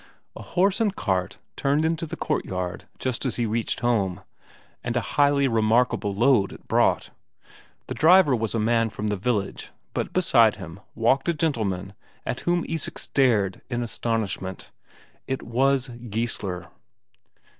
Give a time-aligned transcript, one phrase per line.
[0.35, 4.21] A horse and cart turned into the courtyard just as he reached home.
[4.83, 7.11] And a highly remarkable load it brought.
[7.85, 11.93] The driver was a man from the village, but beside him walked a gentleman
[12.25, 14.71] at whom Isak stared in astonishment
[15.27, 16.69] it was Geissler.